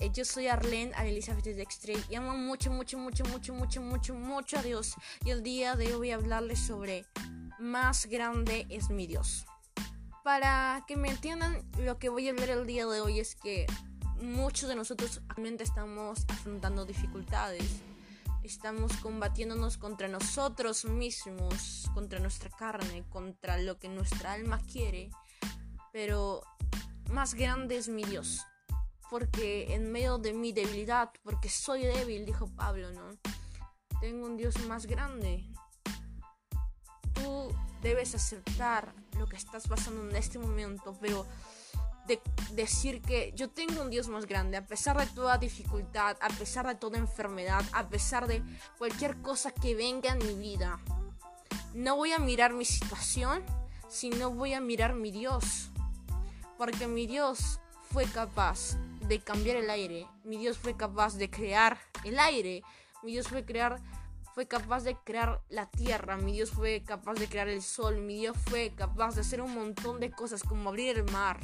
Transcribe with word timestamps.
Eh, 0.00 0.10
yo 0.12 0.24
soy 0.24 0.48
Arlene 0.48 0.92
Elizabeth 1.04 1.44
Dextre 1.44 1.94
y 2.08 2.14
amo 2.16 2.36
mucho, 2.36 2.70
mucho, 2.70 2.98
mucho, 2.98 3.24
mucho, 3.24 3.54
mucho, 3.54 3.80
mucho, 3.80 4.14
mucho 4.14 4.58
a 4.58 4.62
Dios. 4.62 4.94
Y 5.24 5.30
el 5.30 5.42
día 5.42 5.76
de 5.76 5.86
hoy 5.86 5.92
voy 5.92 6.10
a 6.10 6.16
hablarles 6.16 6.58
sobre 6.58 7.06
más 7.58 8.06
grande 8.06 8.66
es 8.68 8.90
mi 8.90 9.06
Dios. 9.06 9.46
Para 10.24 10.84
que 10.88 10.96
me 10.96 11.08
entiendan, 11.08 11.62
lo 11.78 11.98
que 11.98 12.08
voy 12.08 12.26
a 12.26 12.32
hablar 12.32 12.50
el 12.50 12.66
día 12.66 12.86
de 12.86 13.00
hoy 13.00 13.20
es 13.20 13.36
que 13.36 13.66
muchos 14.20 14.68
de 14.68 14.74
nosotros 14.74 15.18
actualmente 15.28 15.62
estamos 15.62 16.24
afrontando 16.28 16.84
dificultades. 16.84 17.82
Estamos 18.42 18.96
combatiéndonos 18.96 19.78
contra 19.78 20.08
nosotros 20.08 20.84
mismos, 20.84 21.88
contra 21.94 22.18
nuestra 22.18 22.50
carne, 22.50 23.04
contra 23.10 23.58
lo 23.58 23.78
que 23.78 23.88
nuestra 23.88 24.32
alma 24.32 24.60
quiere. 24.60 25.10
Pero 25.92 26.42
más 27.10 27.34
grande 27.34 27.76
es 27.76 27.88
mi 27.88 28.02
Dios 28.02 28.44
porque 29.10 29.74
en 29.74 29.92
medio 29.92 30.18
de 30.18 30.32
mi 30.32 30.52
debilidad, 30.52 31.10
porque 31.22 31.48
soy 31.48 31.82
débil, 31.82 32.26
dijo 32.26 32.48
Pablo, 32.48 32.90
¿no? 32.92 33.16
Tengo 34.00 34.26
un 34.26 34.36
Dios 34.36 34.58
más 34.66 34.86
grande. 34.86 35.44
Tú 37.14 37.54
debes 37.82 38.14
aceptar 38.14 38.94
lo 39.18 39.26
que 39.26 39.36
estás 39.36 39.68
pasando 39.68 40.08
en 40.08 40.16
este 40.16 40.38
momento, 40.38 40.96
pero 41.00 41.26
de 42.06 42.20
decir 42.52 43.02
que 43.02 43.32
yo 43.34 43.50
tengo 43.50 43.82
un 43.82 43.90
Dios 43.90 44.08
más 44.08 44.26
grande, 44.26 44.56
a 44.56 44.66
pesar 44.66 44.98
de 44.98 45.06
toda 45.06 45.38
dificultad, 45.38 46.16
a 46.20 46.28
pesar 46.28 46.66
de 46.66 46.76
toda 46.76 46.98
enfermedad, 46.98 47.64
a 47.72 47.88
pesar 47.88 48.26
de 48.26 48.42
cualquier 48.78 49.20
cosa 49.22 49.50
que 49.50 49.74
venga 49.74 50.12
en 50.12 50.18
mi 50.18 50.34
vida. 50.34 50.78
No 51.74 51.96
voy 51.96 52.12
a 52.12 52.18
mirar 52.18 52.52
mi 52.52 52.64
situación, 52.64 53.42
sino 53.88 54.30
voy 54.30 54.54
a 54.54 54.60
mirar 54.60 54.94
mi 54.94 55.10
Dios. 55.10 55.70
Porque 56.56 56.86
mi 56.86 57.06
Dios 57.06 57.60
fue 57.96 58.04
capaz 58.04 58.76
de 59.08 59.20
cambiar 59.20 59.56
el 59.56 59.70
aire. 59.70 60.06
Mi 60.22 60.36
Dios 60.36 60.58
fue 60.58 60.76
capaz 60.76 61.14
de 61.14 61.30
crear 61.30 61.78
el 62.04 62.18
aire. 62.18 62.62
Mi 63.02 63.12
Dios 63.12 63.26
fue 63.26 63.46
crear 63.46 63.80
fue 64.34 64.46
capaz 64.46 64.82
de 64.82 64.96
crear 64.96 65.40
la 65.48 65.70
tierra, 65.70 66.18
mi 66.18 66.32
Dios 66.32 66.50
fue 66.50 66.84
capaz 66.84 67.14
de 67.14 67.26
crear 67.26 67.48
el 67.48 67.62
sol, 67.62 68.02
mi 68.02 68.18
Dios 68.18 68.36
fue 68.50 68.74
capaz 68.76 69.14
de 69.14 69.22
hacer 69.22 69.40
un 69.40 69.54
montón 69.54 69.98
de 69.98 70.10
cosas 70.10 70.42
como 70.42 70.68
abrir 70.68 70.98
el 70.98 71.10
mar. 71.10 71.40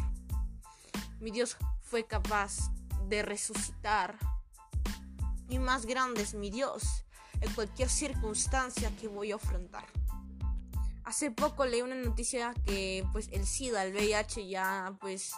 Mi 1.21 1.31
Dios 1.31 1.57
fue 1.81 2.05
capaz 2.05 2.71
de 3.09 3.23
resucitar. 3.23 4.19
Y 5.49 5.59
más 5.59 5.87
grande 5.87 6.21
es 6.21 6.35
mi 6.35 6.51
Dios 6.51 7.07
en 7.41 7.51
cualquier 7.55 7.89
circunstancia 7.89 8.95
que 9.01 9.09
voy 9.09 9.33
a 9.33 9.37
afrontar. 9.37 9.87
Hace 11.05 11.31
poco 11.31 11.65
leí 11.65 11.81
una 11.81 11.95
noticia 11.95 12.53
que 12.67 13.07
pues 13.11 13.31
el 13.33 13.47
SIDA, 13.47 13.87
el 13.87 13.95
VIH 13.95 14.49
ya 14.49 14.95
pues 15.01 15.33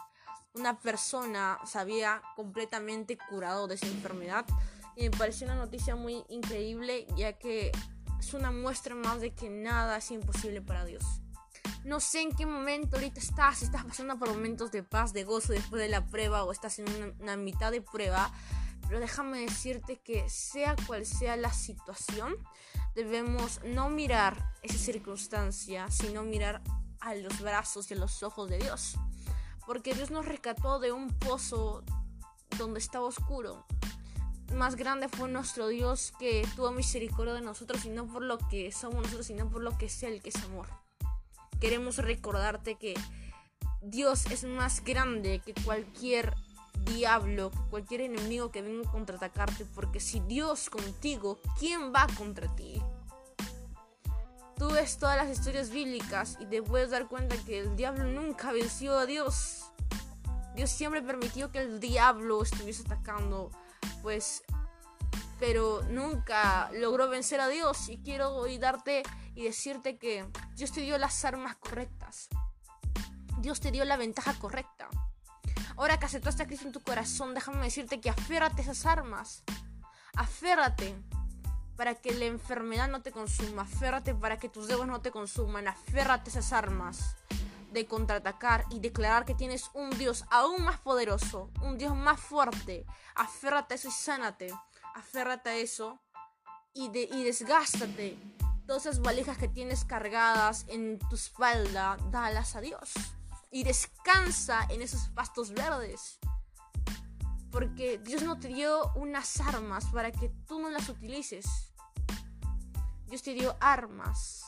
una 0.54 0.78
persona 0.78 1.58
se 1.66 1.78
había 1.78 2.22
completamente 2.36 3.18
curado 3.18 3.66
de 3.66 3.74
esa 3.74 3.86
enfermedad. 3.86 4.46
Y 4.96 5.04
me 5.04 5.10
pareció 5.10 5.46
una 5.46 5.56
noticia 5.56 5.96
muy 5.96 6.24
increíble, 6.28 7.06
ya 7.16 7.32
que 7.34 7.72
es 8.18 8.34
una 8.34 8.52
muestra 8.52 8.94
más 8.94 9.20
de 9.20 9.34
que 9.34 9.50
nada 9.50 9.98
es 9.98 10.10
imposible 10.12 10.62
para 10.62 10.84
Dios. 10.84 11.04
No 11.84 12.00
sé 12.00 12.22
en 12.22 12.32
qué 12.32 12.46
momento 12.46 12.96
ahorita 12.96 13.20
estás, 13.20 13.58
si 13.58 13.64
estás 13.66 13.84
pasando 13.84 14.18
por 14.18 14.28
momentos 14.28 14.70
de 14.70 14.82
paz, 14.82 15.12
de 15.12 15.24
gozo 15.24 15.52
después 15.52 15.82
de 15.82 15.88
la 15.88 16.06
prueba 16.06 16.44
o 16.44 16.52
estás 16.52 16.78
en 16.78 16.88
una, 16.88 17.12
una 17.18 17.36
mitad 17.36 17.72
de 17.72 17.82
prueba, 17.82 18.32
pero 18.88 19.00
déjame 19.00 19.40
decirte 19.40 20.00
que 20.00 20.28
sea 20.30 20.76
cual 20.86 21.04
sea 21.04 21.36
la 21.36 21.52
situación, 21.52 22.36
debemos 22.94 23.60
no 23.64 23.90
mirar 23.90 24.52
esa 24.62 24.78
circunstancia, 24.78 25.90
sino 25.90 26.22
mirar 26.22 26.62
a 27.00 27.14
los 27.14 27.40
brazos 27.40 27.90
y 27.90 27.94
a 27.94 27.98
los 27.98 28.22
ojos 28.22 28.48
de 28.48 28.58
Dios 28.58 28.96
porque 29.66 29.94
Dios 29.94 30.10
nos 30.10 30.26
rescató 30.26 30.78
de 30.78 30.92
un 30.92 31.08
pozo 31.08 31.82
donde 32.58 32.78
estaba 32.78 33.06
oscuro. 33.06 33.64
Más 34.54 34.76
grande 34.76 35.08
fue 35.08 35.28
nuestro 35.28 35.68
Dios 35.68 36.12
que 36.18 36.46
tuvo 36.54 36.70
misericordia 36.70 37.34
de 37.34 37.40
nosotros 37.40 37.84
y 37.84 37.88
no 37.88 38.06
por 38.06 38.22
lo 38.22 38.38
que 38.38 38.70
somos 38.72 39.02
nosotros, 39.02 39.26
sino 39.26 39.48
por 39.48 39.62
lo 39.62 39.76
que 39.76 39.86
es 39.86 40.02
Él, 40.02 40.22
que 40.22 40.28
es 40.28 40.42
amor. 40.44 40.68
Queremos 41.60 41.98
recordarte 41.98 42.76
que 42.76 42.94
Dios 43.80 44.26
es 44.26 44.44
más 44.44 44.84
grande 44.84 45.40
que 45.44 45.54
cualquier 45.64 46.34
diablo, 46.84 47.50
cualquier 47.70 48.02
enemigo 48.02 48.50
que 48.50 48.62
venga 48.62 48.88
a 48.88 48.92
contraatacarte, 48.92 49.64
porque 49.64 50.00
si 50.00 50.20
Dios 50.20 50.70
contigo, 50.70 51.40
¿quién 51.58 51.92
va 51.92 52.06
contra 52.16 52.54
ti? 52.54 52.82
Tú 54.56 54.70
ves 54.70 54.98
todas 54.98 55.16
las 55.16 55.28
historias 55.28 55.70
bíblicas 55.70 56.36
y 56.40 56.46
te 56.46 56.62
puedes 56.62 56.90
dar 56.90 57.08
cuenta 57.08 57.36
que 57.44 57.58
el 57.58 57.76
diablo 57.76 58.04
nunca 58.04 58.52
venció 58.52 58.96
a 58.96 59.06
Dios. 59.06 59.72
Dios 60.54 60.70
siempre 60.70 61.02
permitió 61.02 61.50
que 61.50 61.58
el 61.58 61.80
diablo 61.80 62.42
estuviese 62.42 62.82
atacando, 62.82 63.50
pues, 64.02 64.44
pero 65.40 65.82
nunca 65.90 66.70
logró 66.72 67.08
vencer 67.08 67.40
a 67.40 67.48
Dios. 67.48 67.88
Y 67.88 67.98
quiero 67.98 68.34
hoy 68.36 68.58
darte 68.58 69.02
y 69.34 69.44
decirte 69.44 69.98
que 69.98 70.24
Dios 70.54 70.70
te 70.70 70.82
dio 70.82 70.96
las 70.98 71.24
armas 71.24 71.56
correctas. 71.56 72.28
Dios 73.38 73.60
te 73.60 73.72
dio 73.72 73.84
la 73.84 73.96
ventaja 73.96 74.34
correcta. 74.38 74.88
Ahora 75.76 75.98
que 75.98 76.06
aceptaste 76.06 76.44
a 76.44 76.46
Cristo 76.46 76.68
en 76.68 76.72
tu 76.72 76.80
corazón, 76.80 77.34
déjame 77.34 77.64
decirte 77.64 78.00
que 78.00 78.10
aférrate 78.10 78.62
a 78.62 78.64
esas 78.64 78.86
armas. 78.86 79.42
Aférrate 80.14 80.94
para 81.76 81.94
que 81.94 82.12
la 82.12 82.26
enfermedad 82.26 82.88
no 82.88 83.02
te 83.02 83.12
consuma, 83.12 83.62
aférrate 83.62 84.14
para 84.14 84.38
que 84.38 84.48
tus 84.48 84.68
dedos 84.68 84.86
no 84.86 85.00
te 85.00 85.10
consuman, 85.10 85.68
aférrate 85.68 86.30
esas 86.30 86.52
armas 86.52 87.16
de 87.74 87.86
contraatacar 87.86 88.64
y 88.70 88.78
declarar 88.78 89.24
que 89.24 89.34
tienes 89.34 89.70
un 89.74 89.90
Dios 89.98 90.24
aún 90.30 90.62
más 90.62 90.78
poderoso, 90.78 91.50
un 91.60 91.76
Dios 91.76 91.94
más 91.94 92.20
fuerte. 92.20 92.86
Aférrate 93.16 93.74
a 93.74 93.76
eso 93.76 93.88
y 93.88 93.90
sánate, 93.90 94.54
aférrate 94.94 95.50
a 95.50 95.56
eso 95.56 96.00
y, 96.72 96.88
de, 96.90 97.08
y 97.12 97.24
desgástate. 97.24 98.16
Todas 98.66 98.86
esas 98.86 99.02
valijas 99.02 99.36
que 99.36 99.48
tienes 99.48 99.84
cargadas 99.84 100.64
en 100.68 100.98
tu 101.10 101.16
espalda, 101.16 101.98
dalas 102.10 102.56
a 102.56 102.60
Dios. 102.60 102.92
Y 103.50 103.64
descansa 103.64 104.66
en 104.70 104.80
esos 104.80 105.08
pastos 105.08 105.52
verdes. 105.52 106.18
Porque 107.54 107.98
Dios 107.98 108.24
no 108.24 108.36
te 108.36 108.48
dio 108.48 108.90
unas 108.96 109.40
armas 109.40 109.84
para 109.92 110.10
que 110.10 110.28
tú 110.28 110.58
no 110.58 110.70
las 110.70 110.88
utilices. 110.88 111.46
Dios 113.06 113.22
te 113.22 113.32
dio 113.32 113.56
armas 113.60 114.42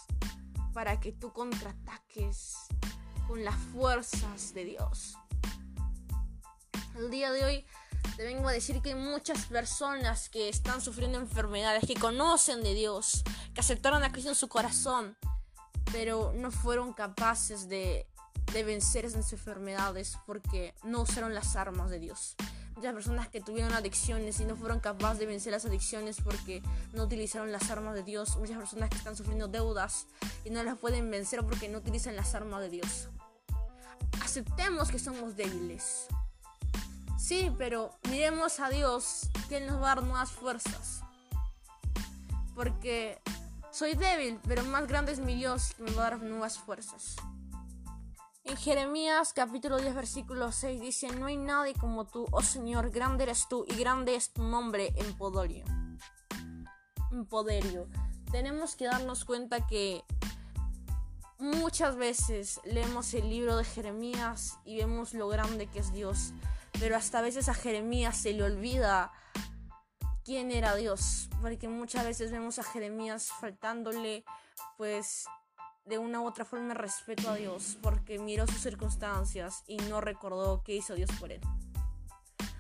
para 0.75 0.99
que 0.99 1.13
tú 1.13 1.33
contraataques 1.33 2.57
con 3.29 3.45
las 3.45 3.55
fuerzas 3.73 4.53
de 4.55 4.65
Dios. 4.65 5.17
El 6.97 7.09
día 7.13 7.31
de 7.31 7.45
hoy 7.45 7.67
te 8.17 8.25
vengo 8.25 8.49
a 8.49 8.53
decir 8.53 8.83
que 8.83 8.89
hay 8.89 8.97
muchas 8.97 9.47
personas 9.47 10.29
que 10.29 10.49
están 10.49 10.81
sufriendo 10.81 11.21
enfermedades, 11.21 11.87
que 11.87 11.95
conocen 11.95 12.65
de 12.65 12.75
Dios, 12.75 13.23
que 13.55 13.61
aceptaron 13.61 14.03
a 14.03 14.11
Cristo 14.11 14.31
en 14.31 14.35
su 14.35 14.49
corazón, 14.49 15.17
pero 15.93 16.33
no 16.35 16.51
fueron 16.51 16.93
capaces 16.93 17.69
de, 17.69 18.09
de 18.53 18.65
vencer 18.65 19.05
esas 19.05 19.33
enfermedades 19.33 20.19
porque 20.27 20.75
no 20.83 21.03
usaron 21.03 21.35
las 21.35 21.55
armas 21.55 21.89
de 21.89 22.01
Dios 22.01 22.35
muchas 22.77 22.93
personas 22.93 23.29
que 23.29 23.41
tuvieron 23.41 23.73
adicciones 23.73 24.39
y 24.41 24.45
no 24.45 24.55
fueron 24.55 24.81
capaces 24.81 25.19
de 25.19 25.27
vencer 25.27 25.53
las 25.53 25.65
adicciones 25.65 26.19
porque 26.23 26.63
no 26.93 27.05
utilizaron 27.05 27.51
las 27.51 27.71
armas 27.71 27.95
de 27.95 28.03
Dios, 28.03 28.37
muchas 28.37 28.59
personas 28.59 28.91
que 28.91 28.97
están 28.97 29.17
sufriendo 29.17 29.49
deudas 29.49 30.07
y 30.45 30.51
no 30.51 30.63
las 30.63 30.79
pueden 30.79 31.11
vencer 31.11 31.43
porque 31.43 31.69
no 31.69 31.79
utilizan 31.79 32.15
las 32.15 32.35
armas 32.35 32.61
de 32.61 32.69
Dios. 32.69 33.09
Aceptemos 34.23 34.91
que 34.91 34.99
somos 34.99 35.37
débiles. 35.37 36.07
Sí, 37.19 37.51
pero 37.57 37.97
miremos 38.11 38.61
a 38.61 38.69
Dios, 38.69 39.31
que 39.49 39.61
nos 39.61 39.77
va 39.77 39.93
a 39.93 39.95
dar 39.97 40.05
nuevas 40.05 40.31
fuerzas. 40.31 41.01
Porque 42.55 43.21
soy 43.73 43.95
débil, 43.95 44.39
pero 44.47 44.63
más 44.65 44.87
grande 44.87 45.13
es 45.13 45.19
mi 45.19 45.35
Dios 45.35 45.75
que 45.77 45.83
me 45.83 45.91
va 45.93 46.07
a 46.07 46.11
dar 46.11 46.23
nuevas 46.23 46.59
fuerzas. 46.59 47.17
En 48.49 48.57
Jeremías 48.57 49.33
capítulo 49.33 49.79
10 49.79 49.93
versículo 49.97 50.53
6 50.53 50.81
dice, 50.81 51.09
no 51.09 51.27
hay 51.27 51.37
nadie 51.37 51.75
como 51.75 52.07
tú, 52.07 52.27
oh 52.31 52.43
Señor, 52.43 52.91
grande 52.91 53.25
eres 53.25 53.49
tú 53.49 53.65
y 53.67 53.75
grande 53.75 54.15
es 54.15 54.33
tu 54.33 54.45
nombre 54.45 54.93
en 54.95 55.19
poderio. 55.19 55.65
En 57.11 57.27
poderio. 57.27 57.89
Tenemos 58.31 58.77
que 58.77 58.85
darnos 58.85 59.25
cuenta 59.25 59.67
que 59.67 60.05
muchas 61.41 61.97
veces 61.97 62.61
leemos 62.65 63.13
el 63.15 63.29
libro 63.29 63.57
de 63.57 63.65
Jeremías 63.65 64.61
y 64.65 64.77
vemos 64.77 65.13
lo 65.13 65.27
grande 65.27 65.67
que 65.67 65.81
es 65.81 65.93
Dios, 65.93 66.33
pero 66.79 66.97
hasta 66.97 67.23
veces 67.23 67.49
a 67.49 67.55
Jeremías 67.55 68.17
se 68.17 68.33
le 68.33 68.45
olvida 68.45 69.11
quién 70.25 70.53
era 70.53 70.77
Dios, 70.77 71.29
porque 71.43 71.67
muchas 71.67 72.05
veces 72.05 72.31
vemos 72.31 72.61
a 72.61 72.63
Jeremías 72.63 73.29
faltándole 73.41 74.25
pues 74.77 75.27
de 75.87 75.99
una 75.99 76.21
u 76.21 76.27
otra 76.27 76.45
forma 76.45 76.75
respeto 76.75 77.31
a 77.31 77.37
Dios 77.37 77.79
porque 77.81 78.19
miró 78.19 78.47
sus 78.47 78.61
circunstancias 78.61 79.63
y 79.67 79.77
no 79.77 80.01
recordó 80.01 80.63
qué 80.65 80.75
hizo 80.75 80.95
Dios 80.95 81.11
por 81.19 81.33
él. 81.33 81.41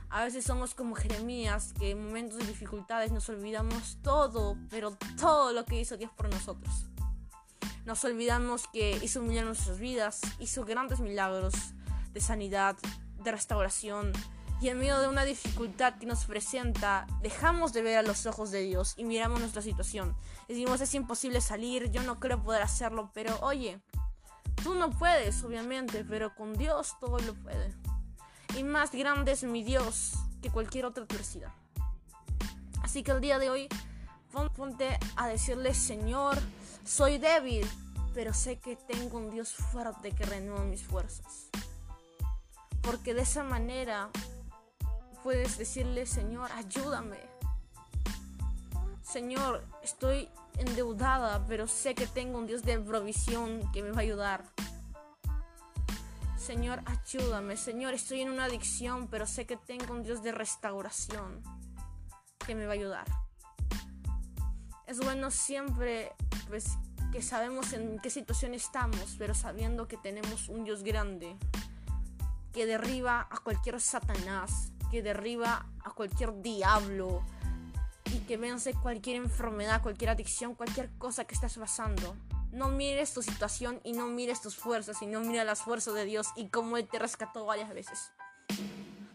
A 0.08 0.24
veces 0.24 0.44
somos 0.44 0.74
como 0.74 0.94
Jeremías, 0.94 1.74
que 1.78 1.90
en 1.90 2.06
momentos 2.06 2.38
de 2.38 2.46
dificultades 2.46 3.12
nos 3.12 3.28
olvidamos 3.28 3.98
todo, 4.02 4.56
pero 4.70 4.96
todo 5.20 5.52
lo 5.52 5.64
que 5.64 5.80
hizo 5.80 5.96
Dios 5.96 6.10
por 6.16 6.30
nosotros. 6.30 6.86
Nos 7.84 8.04
olvidamos 8.04 8.66
que 8.72 8.98
hizo 9.02 9.20
milagros 9.20 9.40
en 9.40 9.46
nuestras 9.46 9.78
vidas, 9.78 10.20
hizo 10.38 10.64
grandes 10.64 11.00
milagros 11.00 11.54
de 12.12 12.20
sanidad, 12.20 12.76
de 13.22 13.32
restauración, 13.32 14.12
Y 14.60 14.68
en 14.68 14.78
medio 14.78 14.98
de 15.00 15.08
una 15.08 15.24
dificultad 15.24 15.98
que 15.98 16.06
nos 16.06 16.24
presenta, 16.24 17.06
dejamos 17.20 17.72
de 17.74 17.82
ver 17.82 17.98
a 17.98 18.02
los 18.02 18.24
ojos 18.24 18.50
de 18.50 18.62
Dios 18.62 18.94
y 18.96 19.04
miramos 19.04 19.40
nuestra 19.40 19.60
situación. 19.60 20.16
Decimos, 20.48 20.80
es 20.80 20.94
imposible 20.94 21.40
salir, 21.42 21.90
yo 21.90 22.02
no 22.02 22.18
creo 22.18 22.42
poder 22.42 22.62
hacerlo, 22.62 23.10
pero 23.12 23.38
oye, 23.40 23.80
tú 24.62 24.74
no 24.74 24.90
puedes, 24.90 25.44
obviamente, 25.44 26.04
pero 26.04 26.34
con 26.34 26.54
Dios 26.54 26.96
todo 27.00 27.18
lo 27.18 27.34
puede. 27.34 27.74
Y 28.56 28.64
más 28.64 28.92
grande 28.92 29.32
es 29.32 29.44
mi 29.44 29.62
Dios 29.62 30.14
que 30.40 30.50
cualquier 30.50 30.86
otra 30.86 31.04
adversidad. 31.04 31.52
Así 32.82 33.02
que 33.02 33.10
el 33.10 33.20
día 33.20 33.38
de 33.38 33.50
hoy, 33.50 33.68
ponte 34.54 34.98
a 35.16 35.28
decirle, 35.28 35.74
Señor, 35.74 36.38
soy 36.84 37.18
débil, 37.18 37.66
pero 38.14 38.32
sé 38.32 38.58
que 38.58 38.76
tengo 38.76 39.18
un 39.18 39.30
Dios 39.30 39.52
fuerte 39.52 40.12
que 40.12 40.24
renueva 40.24 40.64
mis 40.64 40.82
fuerzas. 40.82 41.48
Porque 42.80 43.12
de 43.12 43.22
esa 43.22 43.42
manera 43.42 44.10
puedes 45.26 45.58
decirle, 45.58 46.06
Señor, 46.06 46.52
ayúdame. 46.52 47.18
Señor, 49.02 49.66
estoy 49.82 50.28
endeudada, 50.56 51.44
pero 51.48 51.66
sé 51.66 51.96
que 51.96 52.06
tengo 52.06 52.38
un 52.38 52.46
Dios 52.46 52.62
de 52.62 52.78
provisión 52.78 53.68
que 53.72 53.82
me 53.82 53.90
va 53.90 53.96
a 53.98 54.02
ayudar. 54.02 54.44
Señor, 56.38 56.80
ayúdame. 56.86 57.56
Señor, 57.56 57.92
estoy 57.92 58.20
en 58.20 58.30
una 58.30 58.44
adicción, 58.44 59.08
pero 59.08 59.26
sé 59.26 59.46
que 59.46 59.56
tengo 59.56 59.94
un 59.94 60.04
Dios 60.04 60.22
de 60.22 60.30
restauración 60.30 61.42
que 62.46 62.54
me 62.54 62.66
va 62.66 62.74
a 62.74 62.74
ayudar. 62.74 63.06
Es 64.86 65.00
bueno 65.00 65.32
siempre, 65.32 66.12
pues, 66.46 66.78
que 67.10 67.20
sabemos 67.20 67.72
en 67.72 67.98
qué 67.98 68.10
situación 68.10 68.54
estamos, 68.54 69.16
pero 69.18 69.34
sabiendo 69.34 69.88
que 69.88 69.96
tenemos 69.96 70.48
un 70.48 70.62
Dios 70.62 70.84
grande 70.84 71.36
que 72.52 72.64
derriba 72.64 73.26
a 73.28 73.38
cualquier 73.40 73.80
Satanás, 73.80 74.70
que 74.90 75.02
derriba 75.02 75.66
a 75.84 75.90
cualquier 75.90 76.40
diablo 76.42 77.22
y 78.12 78.18
que 78.20 78.36
vence 78.36 78.74
cualquier 78.74 79.16
enfermedad, 79.16 79.82
cualquier 79.82 80.10
adicción, 80.10 80.54
cualquier 80.54 80.90
cosa 80.98 81.24
que 81.24 81.34
estés 81.34 81.58
pasando. 81.58 82.16
No 82.52 82.68
mires 82.68 83.12
tu 83.12 83.22
situación 83.22 83.80
y 83.84 83.92
no 83.92 84.06
mires 84.06 84.40
tus 84.40 84.56
fuerzas, 84.56 84.98
sino 84.98 85.20
mira 85.20 85.44
las 85.44 85.62
fuerzas 85.62 85.94
de 85.94 86.04
Dios 86.04 86.28
y 86.36 86.48
cómo 86.48 86.76
Él 86.76 86.88
te 86.88 86.98
rescató 86.98 87.44
varias 87.44 87.72
veces. 87.74 88.12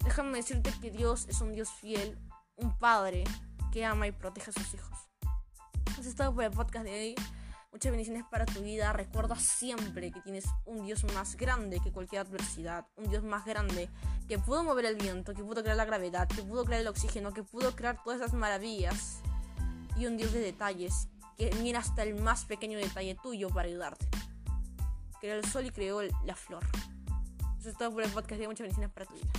Déjame 0.04 0.38
decirte 0.38 0.74
que 0.82 0.92
Dios 0.92 1.26
es 1.30 1.42
un 1.42 1.54
Dios 1.54 1.70
fiel, 1.72 2.18
un 2.56 2.78
Padre 2.78 3.24
que 3.72 3.86
ama 3.86 4.08
y 4.08 4.12
protege 4.12 4.52
a 4.52 4.54
sus 4.54 4.74
hijos. 4.74 4.98
Eso 6.00 6.10
es 6.10 6.16
todo 6.16 6.34
por 6.34 6.44
el 6.44 6.52
podcast 6.52 6.86
de 6.86 6.92
hoy. 6.92 7.16
Muchas 7.72 7.92
bendiciones 7.94 8.26
para 8.30 8.46
tu 8.46 8.62
vida. 8.62 8.92
Recuerda 8.92 9.38
siempre 9.38 10.12
que 10.12 10.20
tienes 10.20 10.44
un 10.66 10.86
Dios 10.86 11.06
más 11.14 11.38
grande 11.38 11.80
que 11.80 11.94
cualquier 11.94 12.22
adversidad. 12.24 12.86
Un 12.98 13.10
Dios 13.10 13.24
más 13.24 13.46
grande 13.46 13.88
que 14.28 14.38
pudo 14.38 14.62
mover 14.66 14.86
el 14.86 14.98
viento, 14.98 15.34
que 15.34 15.42
pudo 15.42 15.62
crear 15.62 15.78
la 15.78 15.86
gravedad, 15.86 16.28
que 16.28 16.44
pudo 16.44 16.66
crear 16.66 16.82
el 16.82 16.88
oxígeno, 16.88 17.34
que 17.34 17.44
pudo 17.44 17.74
crear 17.74 18.04
todas 18.04 18.20
esas 18.20 18.34
maravillas. 18.34 19.22
Y 19.96 20.06
un 20.06 20.18
Dios 20.18 20.34
de 20.34 20.42
detalles 20.42 21.08
que 21.38 21.50
mira 21.62 21.80
hasta 21.80 22.04
el 22.04 22.16
más 22.16 22.44
pequeño 22.44 22.78
detalle 22.78 23.16
tuyo 23.24 23.50
para 23.50 23.70
ayudarte. 23.70 24.06
Creó 25.22 25.36
el 25.36 25.46
sol 25.46 25.66
y 25.66 25.72
creó 25.72 26.02
la 26.26 26.36
flor. 26.36 26.66
Eso 27.58 27.70
es 27.70 27.78
todo 27.78 27.94
por 27.94 28.04
el 28.04 28.12
podcast 28.12 28.42
de 28.42 28.48
Muchas 28.48 28.66
bendiciones 28.66 28.92
para 28.92 29.06
tu 29.06 29.14
vida. 29.14 29.32